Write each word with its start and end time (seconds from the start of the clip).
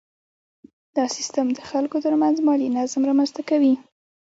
دا 0.95 1.05
سیستم 1.15 1.45
د 1.53 1.59
خلکو 1.69 1.97
ترمنځ 2.05 2.37
مالي 2.47 2.67
نظم 2.77 3.01
رامنځته 3.09 3.41
کوي. 3.49 3.73